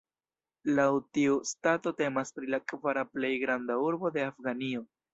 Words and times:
Laŭ 0.79 0.85
tiu 1.17 1.35
stato 1.51 1.95
temas 2.01 2.35
pri 2.39 2.51
la 2.57 2.63
kvara 2.73 3.07
plej 3.13 3.35
granda 3.47 3.81
urbo 3.91 4.17
de 4.21 4.29
Afganio. 4.35 4.89